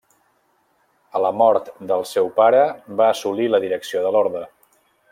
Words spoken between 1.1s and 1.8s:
A la mort